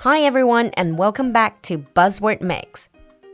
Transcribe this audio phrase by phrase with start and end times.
[0.00, 2.86] Hi everyone and welcome back to Buzzword Mix。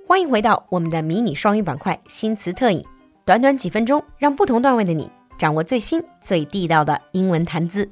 [0.07, 2.85] 欢迎回到我们的迷你双语板块新词特饮，
[3.25, 7.91] 短短几分钟，让不同段位的你掌握最新最地道的英文谈资。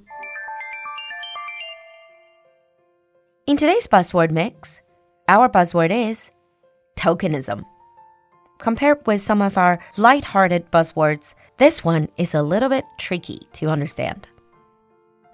[3.47, 4.79] In today's buzzword mix,
[5.27, 6.31] our buzzword is
[6.97, 7.65] tokenism.
[8.59, 13.71] Compared with some of our light-hearted buzzwords, this one is a little bit tricky to
[13.71, 14.29] understand.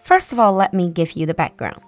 [0.04, 1.82] First of all, let me give you the background.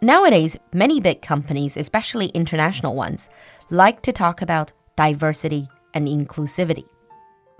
[0.00, 3.26] Nowadays, many big companies, especially international ones,
[3.68, 6.84] like to talk about diversity and inclusivity.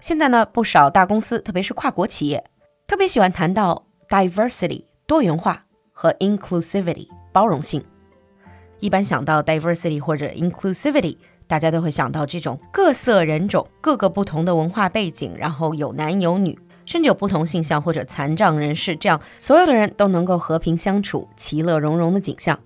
[0.01, 2.45] 现在呢，不少大公司，特别是跨国企业，
[2.87, 7.83] 特别喜欢谈到 diversity 多元化和 inclusivity 包容性。
[8.81, 11.17] 一般想到 diversity 或者 inclusivity，
[11.47, 16.59] 大家都会想到这种各色人种、各个不同的文化背景，然后有男有女。
[16.85, 22.59] 甚至有不同性向或者残障人士，这样所有的人都能够和平相处、其乐融融的景象。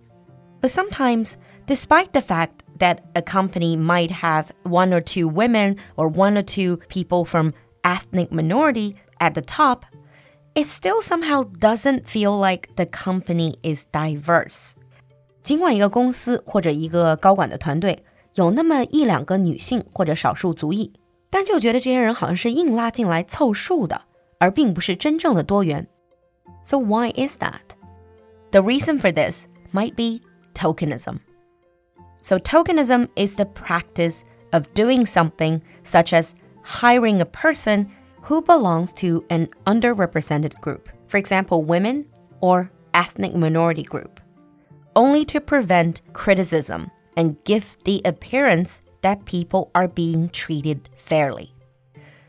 [0.61, 1.33] But sometimes,
[1.67, 6.43] despite the fact that a company might have one or two women or one or
[6.43, 9.85] two people from ethnic minority at the top,
[10.55, 14.73] it still somehow doesn't feel like the company is diverse.
[15.43, 20.93] 尽管一个公司或者一个高管的团队有那么一两个女性或者少数族裔，
[21.35, 24.03] 但就觉得这些人好像是硬拉进来凑数的。
[24.41, 25.87] 而并不是真正的多元。
[26.65, 27.77] So why is that?
[28.51, 31.21] The reason for this might be tokenism.
[32.23, 37.87] So tokenism is the practice of doing something such as hiring a person
[38.25, 42.07] who belongs to an underrepresented group, for example, women
[42.41, 44.21] or ethnic minority group,
[44.97, 51.50] only to prevent criticism and give the appearance that people are being treated fairly.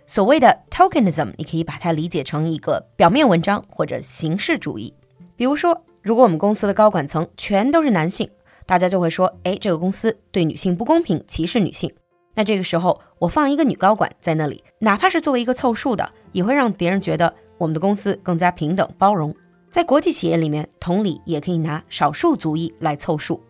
[0.07, 4.93] 所谓的 tokenism，你可以把它理解成一个表面文章或者形式主义。
[5.35, 8.29] 比如说，如果我们公司的高管层全都是男性，
[8.67, 11.93] 大家就会说，哎，这个公司对女性不公平，歧视女性。
[12.35, 19.35] 那这个时候，我放一个女高管在那里，哪怕是作为一个凑数的，也会让别人觉得我们的公司更加平等包容。
[19.71, 23.43] 在国际企业里面，同理也可以拿少数族裔来凑数。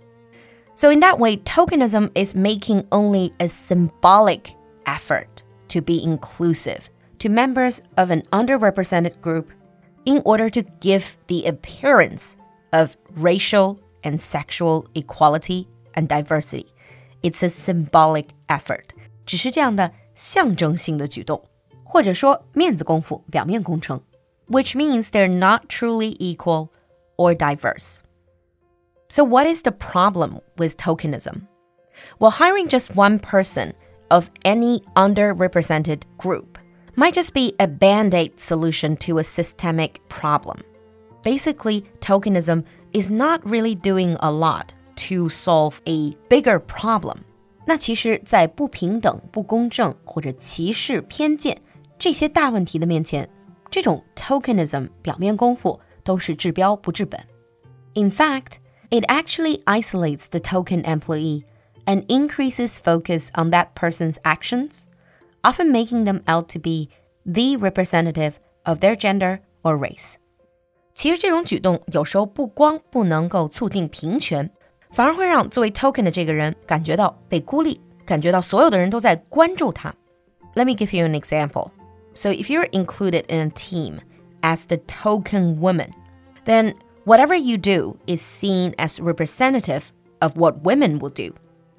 [0.76, 4.56] So in that way, tokenism is making only a symbolic
[4.86, 9.52] effort to be inclusive to members of an underrepresented group
[10.06, 12.36] in order to give the appearance
[12.74, 16.74] of racial and sexual equality and diversity.
[17.22, 18.96] It's a symbolic effort.
[19.26, 21.44] 只是这样的象征性的举动，
[21.84, 24.02] 或者说面子功夫、表面工程，
[24.50, 26.70] which means they're not truly equal
[27.18, 28.00] or diverse.
[29.10, 31.48] So, what is the problem with tokenism?
[32.20, 33.74] Well, hiring just one person
[34.10, 36.58] of any underrepresented group
[36.96, 40.64] might just be a band aid solution to a systemic problem.
[41.24, 47.20] Basically, tokenism is not really doing a lot to solve a bigger problem.
[47.66, 51.58] 那其实，在不平等、不公正或者歧视、偏见
[52.00, 53.30] 这些大问题的面前，
[53.70, 57.20] 这种 tokenism 表面功夫都是治标不治本。
[57.94, 58.56] In fact,
[58.90, 61.44] it actually isolates the token employee
[61.86, 64.84] and increases focus on that person's actions,
[65.44, 66.90] often making them out to be
[67.26, 68.34] the representative
[68.66, 70.16] of their gender or race.
[70.94, 74.52] 其实这种举动有时候不光不能够促进平权，
[74.92, 79.96] 反而会让作为 token 的这个人感觉到被孤立，感觉到所有的人都在关注他。
[80.54, 81.72] Let me give you an example.
[82.14, 84.00] So if you're included in a team
[84.42, 85.92] as the token woman,
[86.46, 86.76] then
[87.06, 91.34] whatever you do is seen as representative of what women will do.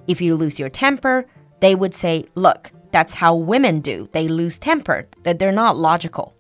[0.06, 1.24] If you lose your temper,
[1.60, 4.08] they would say, look, that's how women do.
[4.12, 6.32] They lose temper, that they're not logical.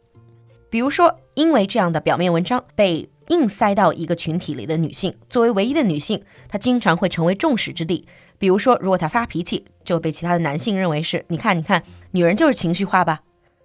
[0.68, 8.06] 比如说，因为这样的表面文章被硬塞到一个群体里的女性，作为唯一的女性，她经常会成为众矢之的。
[8.38, 13.20] 比如说，如果她发脾气，就被其他的男性认为是，你看，你看，女人就是情绪化吧。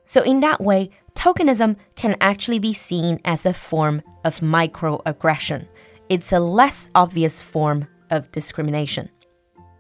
[0.05, 0.91] So in that way,
[1.21, 5.65] tokenism can actually be seen as a form of microaggression.
[6.09, 9.09] It's a less obvious form of discrimination.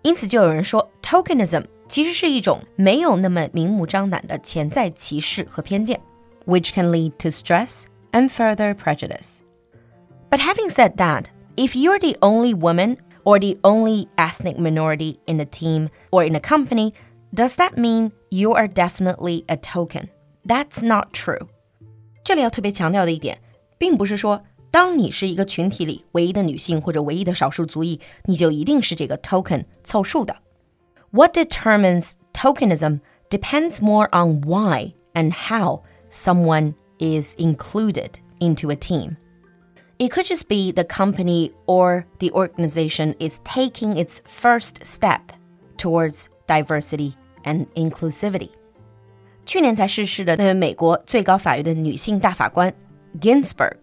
[0.03, 5.99] 因此，就有人说，tokenism 其实是一种没有那么明目张胆的潜在歧视和偏见，
[6.45, 9.39] which can lead to stress and further prejudice.
[10.29, 15.39] But having said that, if you're the only woman or the only ethnic minority in
[15.39, 16.93] a team or in a company,
[17.33, 20.09] does that mean you are definitely a token?
[20.45, 21.47] That's not true.
[22.23, 23.39] 这里要特别强调的一点，
[23.77, 30.35] 并不是说当你是一个群体里唯一的女性或者唯一的少数族裔，你就一定是这个 token 凑数的。
[31.11, 32.99] What determines tokenism
[33.29, 39.15] depends more on why and how someone is included into a team.
[39.99, 45.31] It could just be the company or the organization is taking its first step
[45.77, 47.15] towards diversity
[47.45, 48.51] and inclusivity.
[49.45, 52.73] 去年才逝世的那位美国最高法院的女性大法官
[53.19, 53.77] Ginsburg,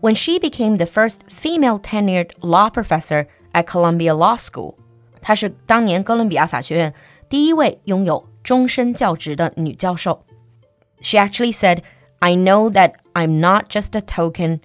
[0.00, 4.74] when she became the first female tenured law professor at Columbia Law School，
[5.20, 6.94] 她是当年哥伦比亚法学院
[7.28, 10.24] 第一位拥有终身教职的女教授。
[11.00, 11.78] She actually said,
[12.18, 14.60] "I know that I'm not just a token."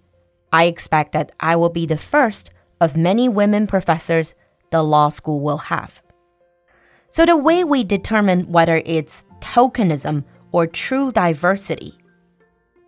[0.49, 2.47] I expect that I will be the first
[2.79, 4.31] of many women professors
[4.69, 6.01] the law school will have.
[7.09, 10.23] So, the way we determine whether it's tokenism
[10.55, 11.93] or true diversity,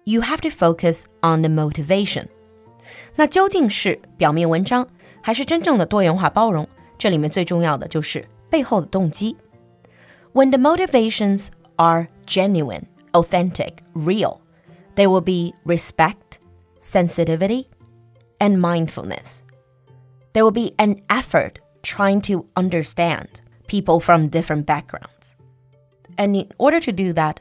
[0.05, 2.27] you have to focus on the motivation.
[3.15, 4.87] 那究竟是表面文章，
[5.21, 6.67] 还是真正的多元化包容？
[6.97, 9.35] 这里面最重要的就是背后的动机。
[10.33, 14.39] When the motivations are genuine, authentic, real,
[14.95, 16.39] there will be respect,
[16.79, 17.67] sensitivity,
[18.39, 19.41] and mindfulness.
[20.33, 23.27] There will be an effort trying to understand
[23.67, 25.35] people from different backgrounds.
[26.17, 27.39] And in order to do that,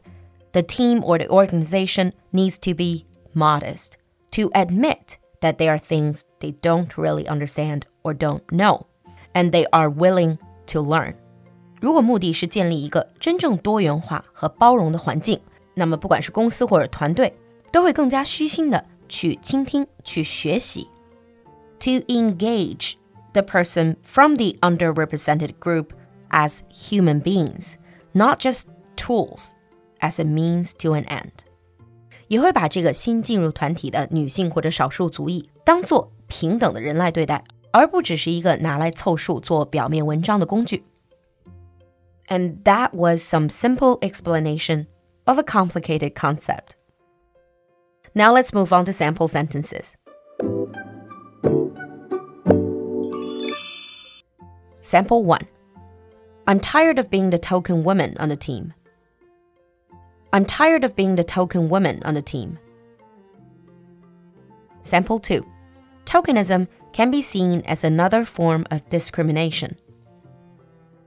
[0.57, 3.93] the team or the organization needs to be modest,
[4.33, 8.87] to admit that there are things they don't really understand or don't know,
[9.35, 11.15] and they are willing to learn.
[11.81, 15.41] 如果目的是建立一个真正多元化和包容的环境，
[15.75, 17.35] 那么不管是公司或者团队，
[17.73, 20.87] 都会更加虚心的去倾听、去学习。
[21.81, 22.95] To engage
[23.33, 25.89] the person from the underrepresented group
[26.31, 27.75] as human beings,
[28.13, 28.67] not just
[28.97, 29.51] tools,
[30.01, 31.31] as a means to an end.
[32.29, 40.85] 也会把这个新进入团体的女性或者少数族裔当做平等的人来对待，而不只是一个拿来凑数做表面文章的工具。
[42.29, 44.87] And that was some simple explanation
[45.25, 46.77] of a complicated concept.
[48.15, 49.95] Now let's move on to sample sentences.
[54.81, 55.41] Sample 1
[56.47, 58.73] I'm tired of being the token woman on the team.
[60.33, 62.59] I'm tired of being the token woman on the team.
[64.83, 65.45] Sample 2
[66.05, 69.77] Tokenism can be seen as another form of discrimination.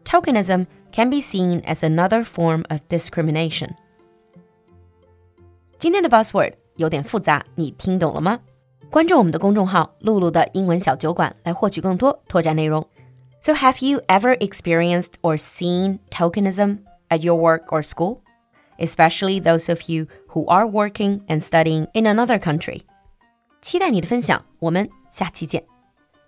[0.04, 3.76] Tokenism can be seen as another form of discrimination.
[5.78, 8.40] 今天的 buzzword 有点复杂，你听懂了吗？
[8.90, 12.88] 关注我们的公众号“露露的英文小酒馆”来获取更多拓展内容。
[13.42, 16.80] So, have you ever experienced or seen tokenism
[17.10, 18.22] at your work or school?
[18.81, 22.83] Especially those of you who are working and studying in another country.
[23.61, 25.63] 期待你的分享，我们下期见。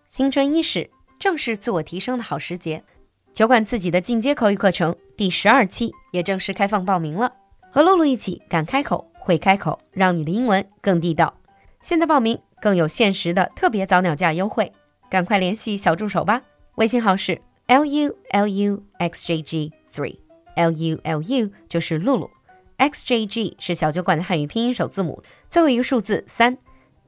[0.06, 2.84] 新春伊始，正是自我提升的好时节。
[3.32, 7.32] 酒馆自己的进阶口语课程第十二期也正式开放报名了，
[7.70, 11.32] 和露露一起敢开口、会开口，让你的英文更地道。
[11.80, 14.70] 现在报名更有限时的特别早鸟价优惠，
[15.08, 16.42] 赶快联系小助手吧。
[16.74, 22.30] 微信号是 l u l u x j g three，l u l u 就是露露
[22.76, 26.56] ，x j g 是小酒馆的汉语拼音首字母，最后一个数字三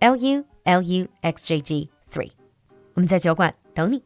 [0.00, 2.30] ，l u l u x j g three。
[2.94, 4.02] 我们在酒馆等你。